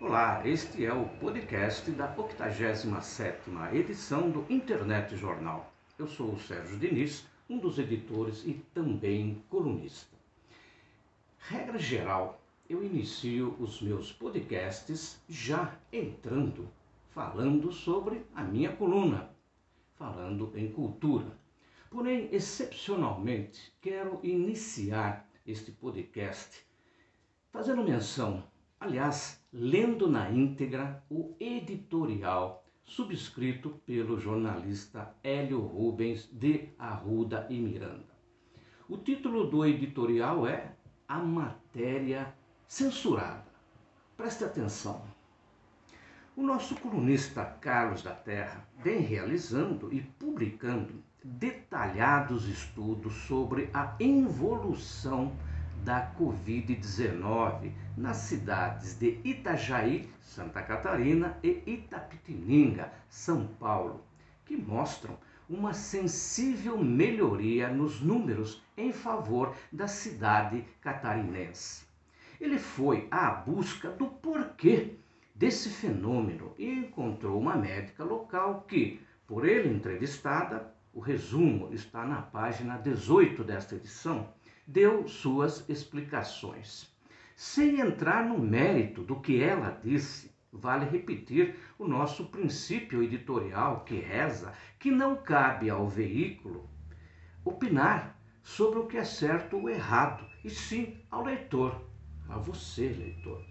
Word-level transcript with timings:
Olá, 0.00 0.46
este 0.46 0.86
é 0.86 0.92
o 0.92 1.08
podcast 1.18 1.90
da 1.90 2.14
87ª 2.14 3.74
edição 3.74 4.30
do 4.30 4.46
Internet 4.48 5.16
Jornal. 5.16 5.72
Eu 5.98 6.06
sou 6.06 6.34
o 6.34 6.38
Sérgio 6.38 6.78
Diniz, 6.78 7.26
um 7.50 7.58
dos 7.58 7.80
editores 7.80 8.44
e 8.46 8.54
também 8.72 9.42
colunista. 9.48 10.16
Regra 11.40 11.80
geral, 11.80 12.40
eu 12.70 12.84
inicio 12.84 13.56
os 13.58 13.82
meus 13.82 14.12
podcasts 14.12 15.20
já 15.28 15.76
entrando, 15.92 16.68
falando 17.10 17.72
sobre 17.72 18.24
a 18.36 18.44
minha 18.44 18.70
coluna, 18.70 19.28
falando 19.96 20.52
em 20.54 20.70
cultura. 20.70 21.36
Porém, 21.90 22.28
excepcionalmente, 22.30 23.72
quero 23.80 24.20
iniciar 24.22 25.28
este 25.44 25.72
podcast 25.72 26.64
fazendo 27.50 27.82
menção 27.82 28.44
aliás, 28.80 29.44
lendo 29.52 30.08
na 30.08 30.30
íntegra 30.30 31.02
o 31.10 31.34
editorial 31.40 32.64
subscrito 32.84 33.70
pelo 33.84 34.18
jornalista 34.18 35.14
Hélio 35.22 35.60
Rubens 35.60 36.28
de 36.32 36.70
Arruda 36.78 37.46
e 37.50 37.58
Miranda. 37.58 38.16
O 38.88 38.96
título 38.96 39.50
do 39.50 39.64
editorial 39.66 40.46
é 40.46 40.72
A 41.06 41.18
Matéria 41.18 42.34
Censurada. 42.66 43.44
Preste 44.16 44.44
atenção. 44.44 45.02
O 46.34 46.42
nosso 46.42 46.76
colunista 46.76 47.44
Carlos 47.44 48.02
da 48.02 48.14
Terra 48.14 48.66
vem 48.78 49.00
realizando 49.00 49.92
e 49.92 50.00
publicando 50.00 51.02
detalhados 51.22 52.48
estudos 52.48 53.12
sobre 53.26 53.68
a 53.74 53.94
evolução 54.00 55.36
da 55.84 56.12
Covid-19 56.18 57.72
nas 57.96 58.18
cidades 58.18 58.98
de 58.98 59.20
Itajaí, 59.24 60.08
Santa 60.20 60.62
Catarina 60.62 61.38
e 61.42 61.62
Itapetininga, 61.66 62.92
São 63.08 63.46
Paulo, 63.58 64.04
que 64.44 64.56
mostram 64.56 65.18
uma 65.48 65.72
sensível 65.72 66.76
melhoria 66.76 67.68
nos 67.68 68.00
números 68.00 68.62
em 68.76 68.92
favor 68.92 69.54
da 69.72 69.88
cidade 69.88 70.64
catarinense. 70.80 71.86
Ele 72.40 72.58
foi 72.58 73.08
à 73.10 73.30
busca 73.30 73.90
do 73.90 74.06
porquê 74.06 74.94
desse 75.34 75.70
fenômeno 75.70 76.52
e 76.58 76.68
encontrou 76.68 77.40
uma 77.40 77.56
médica 77.56 78.04
local 78.04 78.64
que, 78.68 79.00
por 79.26 79.46
ele 79.46 79.68
entrevistada, 79.72 80.72
o 80.92 81.00
resumo 81.00 81.72
está 81.72 82.04
na 82.04 82.20
página 82.20 82.76
18 82.76 83.44
desta 83.44 83.76
edição, 83.76 84.28
deu 84.68 85.08
suas 85.08 85.66
explicações. 85.66 86.94
Sem 87.34 87.80
entrar 87.80 88.26
no 88.26 88.38
mérito 88.38 89.02
do 89.02 89.18
que 89.18 89.42
ela 89.42 89.80
disse, 89.82 90.30
vale 90.52 90.84
repetir 90.84 91.56
o 91.78 91.88
nosso 91.88 92.26
princípio 92.26 93.02
editorial 93.02 93.84
que 93.84 93.94
reza 93.94 94.52
que 94.78 94.90
não 94.90 95.16
cabe 95.16 95.70
ao 95.70 95.88
veículo 95.88 96.68
opinar 97.42 98.20
sobre 98.42 98.78
o 98.78 98.86
que 98.86 98.98
é 98.98 99.04
certo 99.04 99.56
ou 99.56 99.70
errado, 99.70 100.24
e 100.44 100.50
sim 100.50 100.98
ao 101.10 101.24
leitor, 101.24 101.80
a 102.28 102.36
você, 102.36 102.88
leitor. 102.88 103.42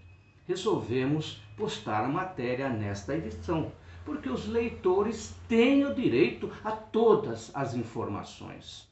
Resolvemos 0.46 1.42
postar 1.56 2.04
a 2.04 2.08
matéria 2.08 2.68
nesta 2.68 3.16
edição, 3.16 3.72
porque 4.04 4.28
os 4.28 4.46
leitores 4.46 5.34
têm 5.48 5.84
o 5.84 5.94
direito 5.94 6.50
a 6.64 6.72
todas 6.72 7.50
as 7.54 7.74
informações. 7.74 8.88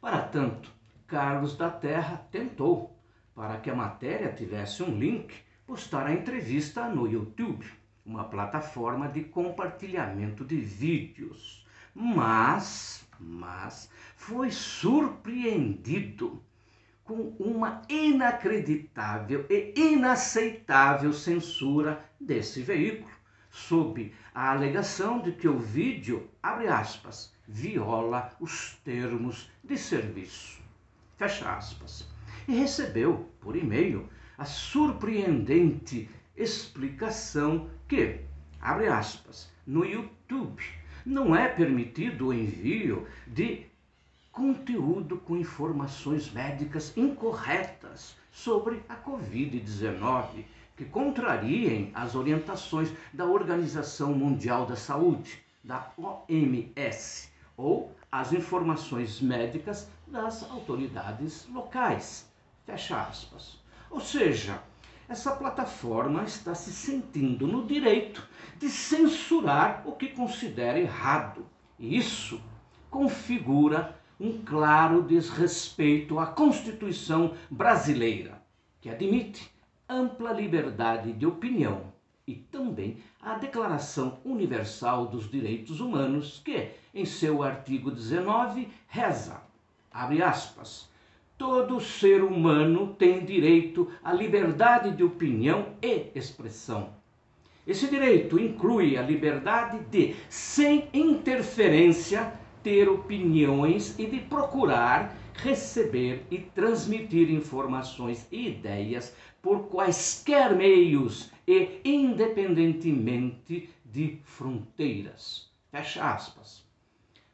Para 0.00 0.22
tanto, 0.22 0.79
Carlos 1.10 1.56
da 1.56 1.68
Terra 1.68 2.24
tentou, 2.30 2.96
para 3.34 3.56
que 3.58 3.68
a 3.68 3.74
matéria 3.74 4.32
tivesse 4.32 4.80
um 4.80 4.96
link, 4.96 5.34
postar 5.66 6.06
a 6.06 6.12
entrevista 6.12 6.88
no 6.88 7.04
YouTube, 7.04 7.66
uma 8.06 8.22
plataforma 8.22 9.08
de 9.08 9.24
compartilhamento 9.24 10.44
de 10.44 10.54
vídeos. 10.54 11.66
Mas, 11.92 13.04
mas 13.18 13.90
foi 14.14 14.52
surpreendido 14.52 16.40
com 17.02 17.34
uma 17.40 17.82
inacreditável 17.88 19.46
e 19.50 19.72
inaceitável 19.76 21.12
censura 21.12 22.08
desse 22.20 22.62
veículo, 22.62 23.10
sob 23.50 24.14
a 24.32 24.52
alegação 24.52 25.18
de 25.18 25.32
que 25.32 25.48
o 25.48 25.58
vídeo, 25.58 26.30
abre 26.40 26.68
aspas, 26.68 27.34
viola 27.48 28.30
os 28.38 28.76
termos 28.84 29.50
de 29.64 29.76
serviço 29.76 30.69
fecha 31.20 31.54
aspas, 31.54 32.08
e 32.48 32.54
recebeu 32.54 33.28
por 33.42 33.54
e-mail 33.54 34.08
a 34.38 34.46
surpreendente 34.46 36.08
explicação 36.34 37.68
que, 37.86 38.20
abre 38.58 38.86
aspas, 38.86 39.52
no 39.66 39.84
YouTube 39.84 40.64
não 41.04 41.36
é 41.36 41.46
permitido 41.46 42.28
o 42.28 42.32
envio 42.32 43.06
de 43.26 43.66
conteúdo 44.32 45.18
com 45.18 45.36
informações 45.36 46.32
médicas 46.32 46.96
incorretas 46.96 48.16
sobre 48.32 48.82
a 48.88 48.96
Covid-19 48.96 50.46
que 50.74 50.86
contrariem 50.86 51.90
as 51.92 52.14
orientações 52.14 52.90
da 53.12 53.26
Organização 53.26 54.14
Mundial 54.14 54.64
da 54.64 54.76
Saúde, 54.76 55.42
da 55.62 55.92
OMS, 55.98 57.28
ou 57.58 57.94
as 58.10 58.32
informações 58.32 59.20
médicas 59.20 59.88
das 60.06 60.48
autoridades 60.50 61.46
locais. 61.48 62.28
Fecha 62.64 63.00
aspas. 63.00 63.58
Ou 63.90 64.00
seja, 64.00 64.62
essa 65.08 65.32
plataforma 65.32 66.24
está 66.24 66.54
se 66.54 66.72
sentindo 66.72 67.46
no 67.46 67.66
direito 67.66 68.26
de 68.58 68.68
censurar 68.68 69.82
o 69.84 69.92
que 69.92 70.08
considera 70.08 70.78
errado. 70.78 71.46
E 71.78 71.96
isso 71.96 72.40
configura 72.90 73.96
um 74.18 74.42
claro 74.44 75.02
desrespeito 75.02 76.18
à 76.18 76.26
Constituição 76.26 77.34
brasileira, 77.50 78.42
que 78.80 78.90
admite 78.90 79.50
ampla 79.88 80.32
liberdade 80.32 81.12
de 81.12 81.26
opinião 81.26 81.90
e 82.26 82.34
também 82.36 82.98
a 83.20 83.34
Declaração 83.34 84.20
Universal 84.24 85.06
dos 85.06 85.28
Direitos 85.28 85.80
Humanos, 85.80 86.40
que, 86.44 86.70
em 86.94 87.04
seu 87.04 87.42
artigo 87.42 87.90
19, 87.90 88.68
reza, 88.88 89.42
abre 89.90 90.22
aspas, 90.22 90.88
todo 91.38 91.80
ser 91.80 92.22
humano 92.22 92.94
tem 92.98 93.24
direito 93.24 93.90
à 94.02 94.12
liberdade 94.12 94.96
de 94.96 95.02
opinião 95.02 95.68
e 95.82 96.10
expressão. 96.14 96.90
Esse 97.66 97.88
direito 97.88 98.38
inclui 98.38 98.96
a 98.96 99.02
liberdade 99.02 99.78
de, 99.90 100.16
sem 100.28 100.88
interferência, 100.92 102.32
ter 102.62 102.88
opiniões 102.88 103.98
e 103.98 104.06
de 104.06 104.18
procurar 104.18 105.16
receber 105.42 106.26
e 106.30 106.38
transmitir 106.38 107.30
informações 107.30 108.26
e 108.30 108.48
ideias 108.48 109.14
por 109.40 109.68
quaisquer 109.68 110.54
meios 110.54 111.30
e 111.46 111.80
independentemente 111.84 113.70
de 113.84 114.18
fronteiras. 114.22 115.50
Fecha 115.70 116.12
aspas. 116.12 116.69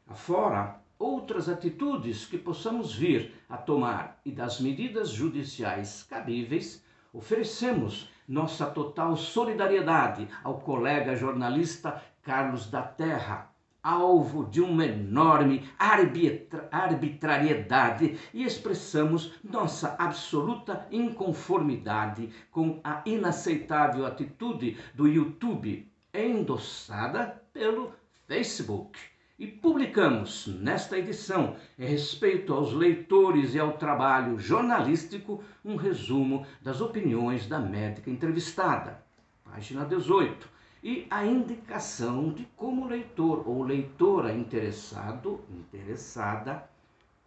Afora 0.09 0.79
outras 0.97 1.49
atitudes 1.49 2.25
que 2.25 2.37
possamos 2.37 2.95
vir 2.95 3.33
a 3.49 3.57
tomar 3.57 4.19
e 4.25 4.31
das 4.31 4.61
medidas 4.61 5.09
judiciais 5.09 6.03
cabíveis, 6.03 6.81
oferecemos 7.13 8.09
nossa 8.25 8.65
total 8.67 9.17
solidariedade 9.17 10.29
ao 10.43 10.61
colega 10.61 11.13
jornalista 11.13 12.01
Carlos 12.23 12.69
da 12.69 12.81
Terra, 12.81 13.51
alvo 13.83 14.45
de 14.45 14.61
uma 14.61 14.85
enorme 14.85 15.69
arbitra 15.77 16.69
arbitrariedade 16.71 18.17
e 18.33 18.43
expressamos 18.43 19.33
nossa 19.43 19.93
absoluta 19.99 20.87
inconformidade 20.89 22.29
com 22.49 22.79
a 22.81 23.01
inaceitável 23.05 24.05
atitude 24.05 24.77
do 24.95 25.05
YouTube, 25.05 25.91
endossada 26.13 27.43
pelo 27.51 27.93
Facebook. 28.25 29.16
E 29.39 29.45
publicamos 29.45 30.47
nesta 30.47 30.97
edição, 30.97 31.55
em 31.77 31.85
respeito 31.85 32.53
aos 32.53 32.73
leitores 32.73 33.53
e 33.53 33.59
ao 33.59 33.73
trabalho 33.73 34.39
jornalístico, 34.39 35.43
um 35.63 35.75
resumo 35.75 36.43
das 36.59 36.81
opiniões 36.81 37.45
da 37.45 37.59
médica 37.59 38.09
entrevistada. 38.09 39.03
Página 39.43 39.85
18 39.85 40.49
e 40.83 41.05
a 41.09 41.23
indicação 41.23 42.31
de 42.31 42.45
como 42.55 42.85
o 42.85 42.87
leitor 42.87 43.47
ou 43.47 43.61
leitora 43.61 44.33
interessado, 44.33 45.41
interessada, 45.49 46.67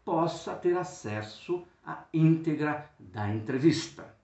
possa 0.05 0.55
ter 0.55 0.77
acesso 0.77 1.65
à 1.85 2.05
íntegra 2.13 2.91
da 2.99 3.29
entrevista. 3.29 4.15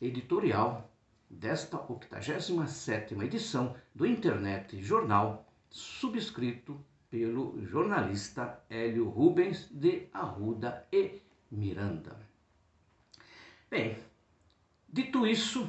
Editorial 0.00 0.90
desta 1.30 1.78
87ª 1.78 3.22
edição 3.22 3.74
do 3.94 4.06
Internet 4.06 4.82
Jornal, 4.82 5.43
subscrito 5.74 6.80
pelo 7.10 7.60
jornalista 7.66 8.64
Hélio 8.70 9.08
Rubens 9.08 9.68
de 9.72 10.06
Arruda 10.12 10.86
e 10.92 11.20
Miranda. 11.50 12.16
Bem, 13.68 13.98
dito 14.88 15.26
isso, 15.26 15.68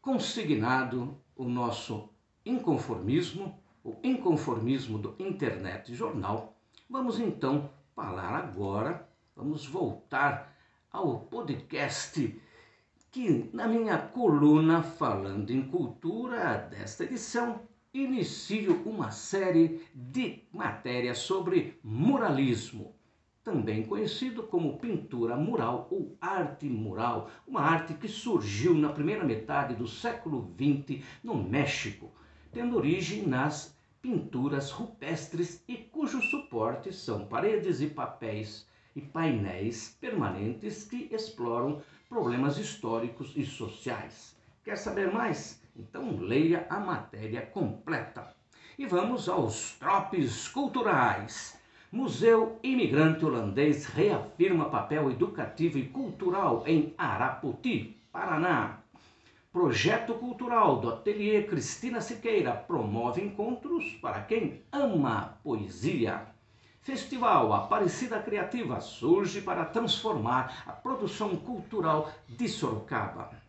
consignado 0.00 1.20
o 1.34 1.44
nosso 1.44 2.08
inconformismo, 2.44 3.60
o 3.82 3.96
inconformismo 4.00 4.96
do 4.96 5.16
Internet 5.18 5.92
Jornal, 5.92 6.56
vamos 6.88 7.18
então 7.18 7.68
falar 7.96 8.32
agora, 8.32 9.08
vamos 9.34 9.66
voltar 9.66 10.56
ao 10.88 11.18
podcast 11.18 12.40
que 13.10 13.50
na 13.52 13.66
minha 13.66 13.98
coluna 13.98 14.84
falando 14.84 15.50
em 15.50 15.66
cultura 15.66 16.58
desta 16.58 17.02
edição 17.02 17.66
inicio 18.02 18.82
uma 18.84 19.10
série 19.10 19.80
de 19.94 20.42
matérias 20.52 21.18
sobre 21.18 21.78
muralismo, 21.82 22.94
também 23.42 23.84
conhecido 23.84 24.42
como 24.42 24.78
pintura 24.78 25.36
mural 25.36 25.88
ou 25.90 26.16
arte 26.20 26.66
mural, 26.66 27.30
uma 27.46 27.60
arte 27.60 27.94
que 27.94 28.08
surgiu 28.08 28.74
na 28.74 28.88
primeira 28.88 29.24
metade 29.24 29.74
do 29.74 29.86
século 29.86 30.52
XX 30.58 31.02
no 31.22 31.34
México, 31.36 32.12
tendo 32.52 32.76
origem 32.76 33.26
nas 33.26 33.76
pinturas 34.02 34.70
rupestres 34.70 35.64
e 35.66 35.76
cujos 35.76 36.30
suportes 36.30 36.96
são 36.96 37.26
paredes 37.26 37.80
e 37.80 37.86
papéis 37.86 38.66
e 38.94 39.00
painéis 39.00 39.96
permanentes 40.00 40.84
que 40.84 41.08
exploram 41.12 41.82
problemas 42.08 42.56
históricos 42.56 43.32
e 43.36 43.44
sociais. 43.44 44.36
Quer 44.64 44.76
saber 44.76 45.12
mais? 45.12 45.60
Então 45.78 46.16
leia 46.18 46.66
a 46.70 46.80
matéria 46.80 47.42
completa. 47.42 48.34
E 48.78 48.86
vamos 48.86 49.28
aos 49.28 49.76
tropes 49.78 50.48
culturais. 50.48 51.60
Museu 51.92 52.58
Imigrante 52.62 53.24
Holandês 53.24 53.86
reafirma 53.86 54.70
papel 54.70 55.10
educativo 55.10 55.78
e 55.78 55.86
cultural 55.88 56.64
em 56.66 56.94
Araputi, 56.96 57.96
Paraná. 58.10 58.78
Projeto 59.52 60.14
cultural 60.14 60.80
do 60.80 60.90
Ateliê 60.90 61.42
Cristina 61.42 62.00
Siqueira 62.00 62.52
promove 62.52 63.22
encontros 63.22 63.92
para 64.02 64.22
quem 64.22 64.62
ama 64.72 65.38
poesia. 65.42 66.26
Festival 66.80 67.52
Aparecida 67.52 68.20
Criativa 68.22 68.80
surge 68.80 69.40
para 69.40 69.64
transformar 69.64 70.62
a 70.66 70.72
produção 70.72 71.36
cultural 71.36 72.10
de 72.28 72.48
Sorocaba. 72.48 73.45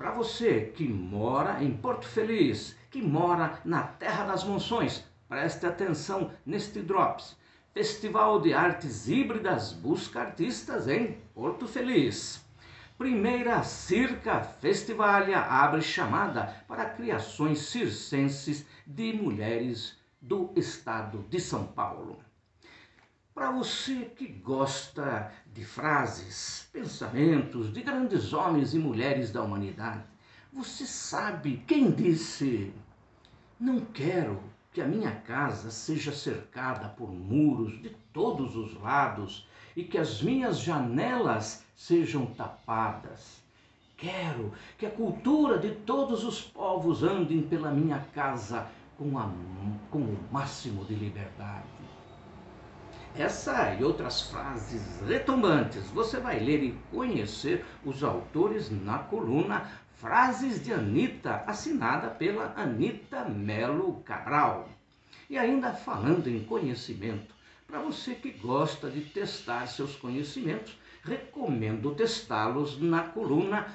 Para 0.00 0.12
você 0.12 0.72
que 0.74 0.88
mora 0.88 1.62
em 1.62 1.76
Porto 1.76 2.06
Feliz, 2.08 2.74
que 2.90 3.02
mora 3.02 3.60
na 3.66 3.82
Terra 3.82 4.24
das 4.24 4.42
Monções, 4.42 5.04
preste 5.28 5.66
atenção 5.66 6.30
neste 6.46 6.80
Drops. 6.80 7.36
Festival 7.74 8.40
de 8.40 8.54
Artes 8.54 9.10
Híbridas 9.10 9.74
busca 9.74 10.22
artistas 10.22 10.88
em 10.88 11.18
Porto 11.34 11.68
Feliz. 11.68 12.42
Primeira 12.96 13.62
Circa 13.62 14.40
Festivalia 14.40 15.38
abre 15.38 15.82
chamada 15.82 16.46
para 16.66 16.88
criações 16.88 17.58
circenses 17.58 18.64
de 18.86 19.12
mulheres 19.12 19.98
do 20.18 20.50
estado 20.56 21.26
de 21.28 21.38
São 21.38 21.66
Paulo. 21.66 22.18
Para 23.40 23.52
você 23.52 24.04
que 24.04 24.26
gosta 24.26 25.32
de 25.54 25.64
frases, 25.64 26.68
pensamentos 26.74 27.72
de 27.72 27.80
grandes 27.80 28.34
homens 28.34 28.74
e 28.74 28.78
mulheres 28.78 29.30
da 29.30 29.42
humanidade, 29.42 30.04
você 30.52 30.84
sabe 30.84 31.64
quem 31.66 31.90
disse: 31.90 32.70
Não 33.58 33.80
quero 33.80 34.42
que 34.74 34.82
a 34.82 34.86
minha 34.86 35.12
casa 35.12 35.70
seja 35.70 36.12
cercada 36.12 36.90
por 36.90 37.10
muros 37.10 37.80
de 37.80 37.88
todos 38.12 38.54
os 38.56 38.78
lados 38.78 39.48
e 39.74 39.84
que 39.84 39.96
as 39.96 40.20
minhas 40.20 40.60
janelas 40.60 41.64
sejam 41.74 42.26
tapadas. 42.26 43.42
Quero 43.96 44.52
que 44.76 44.84
a 44.84 44.90
cultura 44.90 45.58
de 45.58 45.70
todos 45.76 46.24
os 46.24 46.42
povos 46.42 47.02
andem 47.02 47.40
pela 47.40 47.70
minha 47.70 48.00
casa 48.14 48.68
com, 48.98 49.18
a, 49.18 49.32
com 49.90 50.00
o 50.00 50.18
máximo 50.30 50.84
de 50.84 50.94
liberdade. 50.94 51.80
Essa 53.16 53.74
e 53.74 53.84
outras 53.84 54.22
frases 54.22 55.00
retumbantes 55.06 55.84
você 55.88 56.18
vai 56.18 56.38
ler 56.38 56.62
e 56.62 56.78
conhecer 56.90 57.64
os 57.84 58.04
autores 58.04 58.70
na 58.70 58.98
coluna 58.98 59.70
Frases 59.94 60.64
de 60.64 60.72
Anitta, 60.72 61.44
assinada 61.46 62.08
pela 62.08 62.54
Anitta 62.56 63.24
Melo 63.24 64.00
Cabral. 64.02 64.68
E 65.28 65.36
ainda 65.36 65.74
falando 65.74 66.28
em 66.28 66.42
conhecimento, 66.44 67.34
para 67.66 67.80
você 67.80 68.14
que 68.14 68.30
gosta 68.30 68.88
de 68.88 69.02
testar 69.02 69.66
seus 69.66 69.94
conhecimentos, 69.96 70.78
recomendo 71.04 71.94
testá-los 71.94 72.80
na 72.80 73.02
coluna 73.02 73.66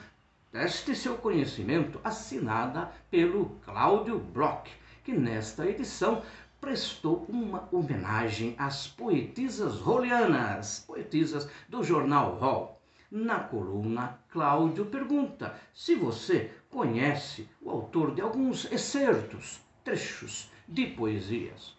Teste 0.56 0.96
seu 0.96 1.18
conhecimento, 1.18 2.00
assinada 2.02 2.90
pelo 3.12 3.60
Cláudio 3.66 4.18
Bloch, 4.18 4.72
que 5.04 5.12
nesta 5.12 5.70
edição 5.70 6.24
prestou 6.65 7.27
uma 7.29 7.69
homenagem 7.71 8.56
às 8.57 8.88
poetisas 8.88 9.79
rolianas, 9.79 10.83
poetisas 10.88 11.47
do 11.69 11.83
jornal 11.83 12.39
Hall. 12.39 12.81
Na 13.12 13.39
coluna, 13.39 14.19
Cláudio 14.29 14.88
pergunta 14.88 15.56
se 15.75 15.94
você 15.94 16.51
conhece 16.71 17.47
o 17.62 17.69
autor 17.69 18.15
de 18.15 18.21
alguns 18.21 18.65
excertos, 18.71 19.59
trechos 19.83 20.50
de 20.67 20.88
poesias. 20.88 21.77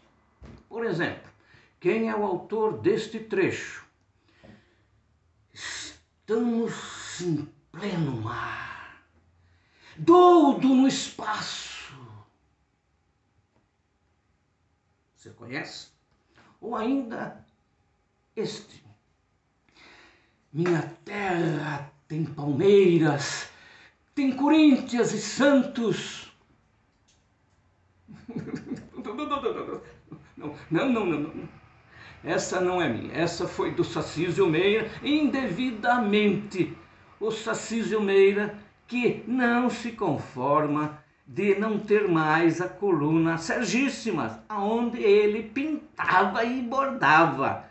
Por 0.69 0.87
exemplo, 0.87 1.33
quem 1.81 2.09
é 2.09 2.15
o 2.15 2.25
autor 2.25 2.79
deste 2.79 3.19
trecho? 3.19 3.85
Estamos 5.53 7.21
em 7.23 7.49
pleno 7.73 8.21
mar, 8.21 9.03
doudo 9.99 10.69
no 10.69 10.87
espaço 10.87 11.76
Você 15.27 15.33
conhece? 15.33 15.89
Ou 16.61 16.77
ainda 16.77 17.45
este. 18.37 18.85
Minha 20.53 20.83
terra 21.05 21.91
tem 22.07 22.25
palmeiras, 22.25 23.51
tem 24.15 24.37
Corinthians 24.37 25.13
e 25.13 25.21
Santos. 25.21 26.33
Não, 30.37 30.55
não, 30.71 31.07
não, 31.07 31.07
não, 31.07 31.35
não. 31.35 31.49
Essa 32.23 32.61
não 32.61 32.81
é 32.81 32.89
minha. 32.89 33.13
Essa 33.13 33.49
foi 33.49 33.75
do 33.75 33.83
Sacísio 33.83 34.47
Meira, 34.47 34.89
indevidamente. 35.03 36.77
O 37.19 37.33
Sacísio 37.33 38.01
Meira 38.01 38.57
que 38.87 39.25
não 39.27 39.69
se 39.71 39.91
conforma 39.93 41.03
de 41.27 41.59
não 41.59 41.79
ter 41.79 42.09
mais 42.09 42.61
a 42.61 42.69
coluna 42.69 43.37
Sergíssimas, 43.37 44.39
aonde 44.49 45.03
ele 45.03 45.43
pintava 45.43 46.45
e 46.45 46.63
bordava. 46.63 47.65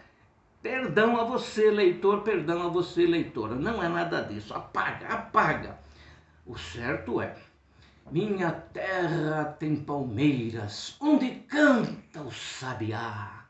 Perdão 0.62 1.16
a 1.20 1.24
você, 1.24 1.72
leitor, 1.72 2.22
perdão 2.22 2.64
a 2.64 2.70
você, 2.70 3.06
leitora. 3.06 3.56
Não 3.56 3.82
é 3.82 3.88
nada 3.88 4.22
disso. 4.22 4.54
Apaga, 4.54 5.08
apaga. 5.08 5.80
O 6.46 6.58
certo 6.58 7.22
é: 7.22 7.36
minha 8.12 8.52
terra 8.52 9.46
tem 9.58 9.76
palmeiras, 9.76 10.98
onde 11.00 11.30
canta 11.48 12.22
o 12.22 12.32
sabiá. 12.32 13.46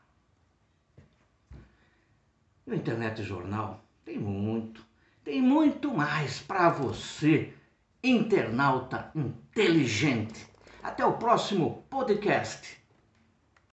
No 2.64 2.74
Internet 2.74 3.22
Jornal 3.22 3.84
tem 4.04 4.18
muito, 4.18 4.84
tem 5.24 5.40
muito 5.40 5.92
mais 5.92 6.40
para 6.40 6.68
você 6.68 7.52
internauta 8.06 9.10
inteligente. 9.14 10.46
Até 10.82 11.04
o 11.04 11.14
próximo 11.14 11.84
podcast. 11.90 12.85